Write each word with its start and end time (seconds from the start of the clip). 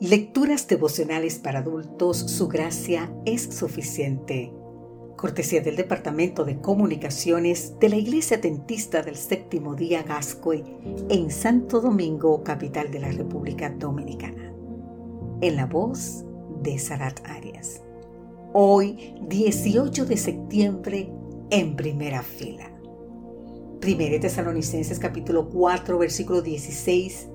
Lecturas 0.00 0.66
devocionales 0.66 1.38
para 1.38 1.58
adultos, 1.58 2.16
su 2.16 2.48
gracia 2.48 3.12
es 3.26 3.42
suficiente. 3.42 4.50
Cortesía 5.18 5.60
del 5.60 5.76
Departamento 5.76 6.46
de 6.46 6.58
Comunicaciones 6.58 7.78
de 7.78 7.90
la 7.90 7.96
Iglesia 7.96 8.38
Dentista 8.38 9.02
del 9.02 9.16
Séptimo 9.16 9.74
Día 9.74 10.02
Gascoy 10.02 10.64
en 11.10 11.30
Santo 11.30 11.82
Domingo, 11.82 12.42
capital 12.42 12.90
de 12.90 13.00
la 13.00 13.12
República 13.12 13.68
Dominicana. 13.68 14.54
En 15.42 15.56
la 15.56 15.66
voz 15.66 16.24
de 16.62 16.78
Sarat 16.78 17.20
Arias. 17.26 17.82
Hoy, 18.54 19.16
18 19.28 20.06
de 20.06 20.16
septiembre, 20.16 21.12
en 21.50 21.76
primera 21.76 22.22
fila. 22.22 22.72
Primero 23.80 24.18
Tesalonicenses 24.18 24.98
capítulo 24.98 25.50
4, 25.50 25.98
versículo 25.98 26.40
16 26.40 27.28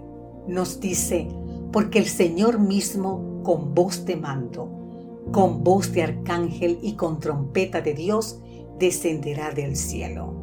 nos 0.47 0.79
dice, 0.79 1.27
porque 1.75 1.99
el 1.99 2.05
Señor 2.05 2.57
mismo 2.57 3.41
con 3.43 3.75
voz 3.75 4.05
de 4.05 4.15
mando, 4.15 5.25
con 5.33 5.61
voz 5.61 5.91
de 5.91 6.03
arcángel 6.03 6.79
y 6.81 6.93
con 6.93 7.19
trompeta 7.19 7.81
de 7.81 7.93
Dios 7.93 8.39
descenderá 8.79 9.51
del 9.51 9.75
cielo. 9.75 10.33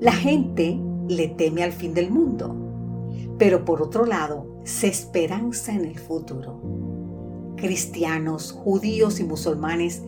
La 0.00 0.12
gente 0.12 0.80
le 1.06 1.28
teme 1.28 1.62
al 1.62 1.72
fin 1.72 1.92
del 1.92 2.10
mundo, 2.10 2.56
pero 3.36 3.66
por 3.66 3.82
otro 3.82 4.06
lado 4.06 4.62
se 4.64 4.86
esperanza 4.86 5.74
en 5.74 5.84
el 5.84 5.98
futuro. 5.98 6.62
Cristianos, 7.56 8.52
judíos 8.52 9.20
y 9.20 9.24
musulmanes, 9.24 10.02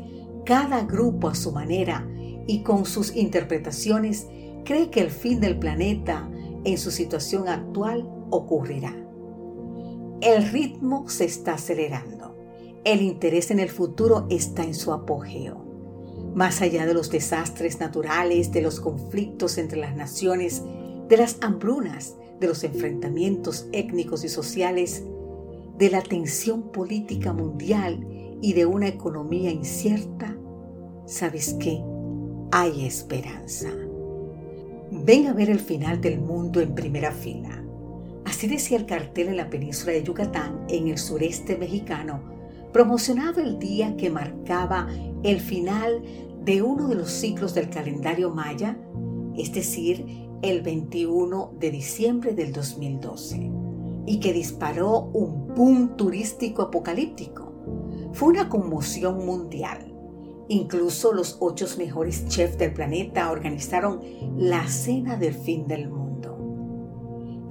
cada 0.46 0.84
grupo 0.84 1.28
a 1.28 1.34
su 1.34 1.52
manera 1.52 2.08
y 2.46 2.62
con 2.62 2.86
sus 2.86 3.14
interpretaciones, 3.14 4.26
cree 4.64 4.88
que 4.88 5.00
el 5.00 5.10
fin 5.10 5.38
del 5.38 5.58
planeta 5.58 6.30
en 6.64 6.78
su 6.78 6.90
situación 6.90 7.46
actual 7.46 8.08
ocurrirá. 8.30 9.02
El 10.22 10.48
ritmo 10.50 11.08
se 11.08 11.24
está 11.24 11.54
acelerando. 11.54 12.36
El 12.84 13.02
interés 13.02 13.50
en 13.50 13.58
el 13.58 13.70
futuro 13.70 14.28
está 14.30 14.62
en 14.62 14.72
su 14.72 14.92
apogeo. 14.92 15.64
Más 16.32 16.62
allá 16.62 16.86
de 16.86 16.94
los 16.94 17.10
desastres 17.10 17.80
naturales, 17.80 18.52
de 18.52 18.62
los 18.62 18.78
conflictos 18.78 19.58
entre 19.58 19.80
las 19.80 19.96
naciones, 19.96 20.62
de 21.08 21.16
las 21.16 21.38
hambrunas, 21.40 22.14
de 22.38 22.46
los 22.46 22.62
enfrentamientos 22.62 23.66
étnicos 23.72 24.22
y 24.22 24.28
sociales, 24.28 25.02
de 25.76 25.90
la 25.90 26.02
tensión 26.02 26.70
política 26.70 27.32
mundial 27.32 28.06
y 28.40 28.52
de 28.52 28.64
una 28.64 28.86
economía 28.86 29.50
incierta, 29.50 30.38
¿sabes 31.04 31.56
qué? 31.58 31.82
Hay 32.52 32.86
esperanza. 32.86 33.70
Ven 34.92 35.26
a 35.26 35.32
ver 35.32 35.50
el 35.50 35.58
final 35.58 36.00
del 36.00 36.20
mundo 36.20 36.60
en 36.60 36.76
primera 36.76 37.10
fila. 37.10 37.64
Así 38.24 38.46
decía 38.46 38.78
el 38.78 38.86
cartel 38.86 39.28
en 39.28 39.36
la 39.36 39.50
península 39.50 39.92
de 39.92 40.02
Yucatán, 40.02 40.64
en 40.68 40.88
el 40.88 40.98
sureste 40.98 41.56
mexicano, 41.56 42.22
promocionado 42.72 43.40
el 43.40 43.58
día 43.58 43.96
que 43.96 44.10
marcaba 44.10 44.88
el 45.22 45.40
final 45.40 46.02
de 46.42 46.62
uno 46.62 46.88
de 46.88 46.94
los 46.96 47.10
ciclos 47.10 47.54
del 47.54 47.68
calendario 47.68 48.30
maya, 48.30 48.76
es 49.36 49.52
decir, 49.52 50.28
el 50.42 50.62
21 50.62 51.54
de 51.58 51.70
diciembre 51.70 52.34
del 52.34 52.52
2012, 52.52 53.50
y 54.06 54.18
que 54.18 54.32
disparó 54.32 55.10
un 55.12 55.54
boom 55.54 55.96
turístico 55.96 56.62
apocalíptico. 56.62 57.52
Fue 58.12 58.28
una 58.28 58.48
conmoción 58.48 59.24
mundial. 59.24 59.88
Incluso 60.48 61.12
los 61.12 61.36
ocho 61.40 61.66
mejores 61.78 62.26
chefs 62.28 62.58
del 62.58 62.74
planeta 62.74 63.30
organizaron 63.30 64.00
la 64.36 64.66
cena 64.66 65.16
del 65.16 65.34
fin 65.34 65.66
del 65.68 65.88
mundo. 65.88 66.11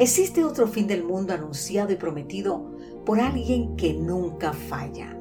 Existe 0.02 0.44
otro 0.44 0.68
fin 0.68 0.88
del 0.88 1.04
mundo 1.04 1.32
anunciado 1.32 1.94
y 1.94 1.96
prometido 1.96 2.72
por 3.06 3.20
alguien 3.20 3.76
que 3.76 3.94
nunca 3.94 4.52
falla. 4.52 5.16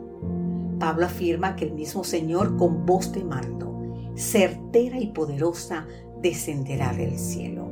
Pablo 0.79 1.05
afirma 1.05 1.55
que 1.55 1.67
el 1.67 1.73
mismo 1.73 2.03
Señor 2.03 2.57
con 2.57 2.87
voz 2.87 3.13
de 3.13 3.23
mando, 3.23 3.79
certera 4.15 4.99
y 4.99 5.09
poderosa, 5.09 5.87
descenderá 6.23 6.95
del 6.95 7.19
cielo. 7.19 7.69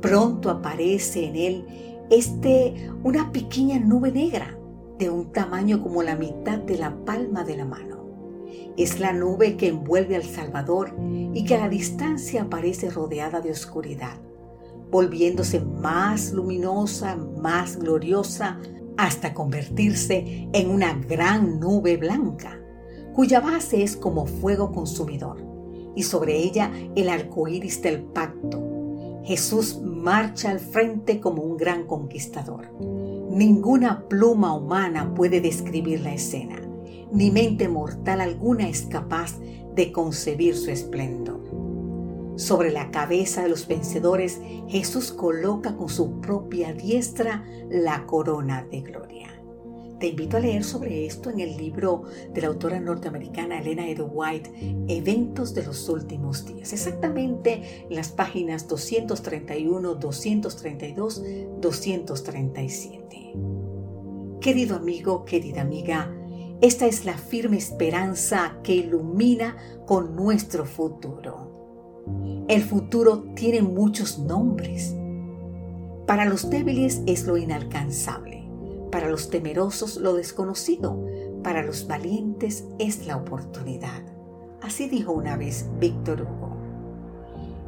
Pronto 0.00 0.48
aparece 0.48 1.26
en 1.26 1.36
él 1.36 1.66
este 2.10 2.90
una 3.04 3.30
pequeña 3.30 3.78
nube 3.78 4.12
negra 4.12 4.56
de 4.98 5.10
un 5.10 5.30
tamaño 5.30 5.82
como 5.82 6.02
la 6.02 6.16
mitad 6.16 6.56
de 6.56 6.78
la 6.78 6.96
palma 7.04 7.44
de 7.44 7.58
la 7.58 7.66
mano. 7.66 7.98
Es 8.78 8.98
la 8.98 9.12
nube 9.12 9.58
que 9.58 9.68
envuelve 9.68 10.16
al 10.16 10.24
Salvador 10.24 10.94
y 11.34 11.44
que 11.44 11.54
a 11.54 11.58
la 11.58 11.68
distancia 11.68 12.44
aparece 12.44 12.88
rodeada 12.88 13.42
de 13.42 13.50
oscuridad 13.50 14.16
volviéndose 14.92 15.58
más 15.58 16.32
luminosa, 16.32 17.16
más 17.16 17.78
gloriosa, 17.78 18.60
hasta 18.98 19.32
convertirse 19.32 20.48
en 20.52 20.70
una 20.70 20.92
gran 20.92 21.58
nube 21.58 21.96
blanca, 21.96 22.60
cuya 23.14 23.40
base 23.40 23.82
es 23.82 23.96
como 23.96 24.26
fuego 24.26 24.70
consumidor, 24.70 25.38
y 25.96 26.02
sobre 26.02 26.36
ella 26.36 26.70
el 26.94 27.08
arco 27.08 27.48
iris 27.48 27.80
del 27.80 28.02
pacto. 28.02 28.62
Jesús 29.24 29.80
marcha 29.82 30.50
al 30.50 30.60
frente 30.60 31.20
como 31.20 31.42
un 31.42 31.56
gran 31.56 31.86
conquistador. 31.86 32.68
Ninguna 33.30 34.06
pluma 34.08 34.54
humana 34.54 35.14
puede 35.14 35.40
describir 35.40 36.00
la 36.02 36.12
escena, 36.12 36.60
ni 37.10 37.30
mente 37.30 37.66
mortal 37.66 38.20
alguna 38.20 38.68
es 38.68 38.82
capaz 38.82 39.38
de 39.74 39.90
concebir 39.90 40.54
su 40.54 40.70
esplendor. 40.70 41.51
Sobre 42.36 42.72
la 42.72 42.90
cabeza 42.90 43.42
de 43.42 43.48
los 43.48 43.66
vencedores, 43.66 44.40
Jesús 44.68 45.12
coloca 45.12 45.76
con 45.76 45.88
su 45.88 46.20
propia 46.20 46.72
diestra 46.72 47.44
la 47.70 48.06
corona 48.06 48.66
de 48.70 48.80
gloria. 48.80 49.28
Te 50.00 50.08
invito 50.08 50.36
a 50.36 50.40
leer 50.40 50.64
sobre 50.64 51.06
esto 51.06 51.30
en 51.30 51.38
el 51.38 51.56
libro 51.56 52.02
de 52.34 52.40
la 52.40 52.48
autora 52.48 52.80
norteamericana 52.80 53.60
Elena 53.60 53.88
Edo 53.88 54.06
White, 54.06 54.50
Eventos 54.88 55.54
de 55.54 55.64
los 55.64 55.88
Últimos 55.88 56.44
Días, 56.44 56.72
exactamente 56.72 57.84
en 57.88 57.94
las 57.94 58.08
páginas 58.08 58.66
231, 58.66 59.94
232, 59.94 61.22
237. 61.60 63.32
Querido 64.40 64.74
amigo, 64.74 65.24
querida 65.24 65.60
amiga, 65.60 66.12
esta 66.60 66.86
es 66.86 67.04
la 67.04 67.16
firme 67.16 67.58
esperanza 67.58 68.58
que 68.64 68.74
ilumina 68.74 69.56
con 69.86 70.16
nuestro 70.16 70.64
futuro. 70.64 71.41
El 72.52 72.60
futuro 72.60 73.24
tiene 73.34 73.62
muchos 73.62 74.18
nombres. 74.18 74.94
Para 76.06 76.26
los 76.26 76.50
débiles 76.50 77.00
es 77.06 77.26
lo 77.26 77.38
inalcanzable, 77.38 78.44
para 78.90 79.08
los 79.08 79.30
temerosos 79.30 79.96
lo 79.96 80.12
desconocido, 80.12 81.02
para 81.42 81.62
los 81.62 81.86
valientes 81.86 82.66
es 82.78 83.06
la 83.06 83.16
oportunidad. 83.16 84.02
Así 84.60 84.86
dijo 84.86 85.12
una 85.12 85.38
vez 85.38 85.66
Víctor 85.80 86.20
Hugo. 86.20 86.54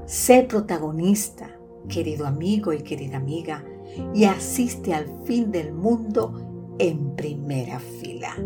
Sé 0.05 0.43
protagonista, 0.43 1.49
querido 1.89 2.27
amigo 2.27 2.75
y 2.75 2.83
querida 2.83 3.17
amiga, 3.17 3.65
y 4.13 4.25
asiste 4.25 4.93
al 4.93 5.07
fin 5.25 5.51
del 5.51 5.73
mundo 5.73 6.75
en 6.79 7.17
primera 7.17 7.81
fila. 7.81 8.37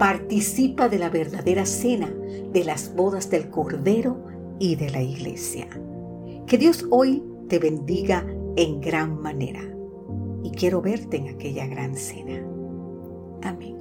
Participa 0.00 0.88
de 0.88 0.98
la 0.98 1.10
verdadera 1.10 1.64
cena 1.64 2.12
de 2.52 2.64
las 2.64 2.92
bodas 2.96 3.30
del 3.30 3.50
Cordero 3.50 4.29
y 4.60 4.76
de 4.76 4.90
la 4.90 5.02
iglesia. 5.02 5.66
Que 6.46 6.56
Dios 6.56 6.86
hoy 6.90 7.24
te 7.48 7.58
bendiga 7.58 8.24
en 8.56 8.80
gran 8.80 9.20
manera 9.20 9.62
y 10.44 10.50
quiero 10.52 10.80
verte 10.80 11.16
en 11.16 11.28
aquella 11.28 11.66
gran 11.66 11.96
cena. 11.96 12.46
Amén. 13.42 13.79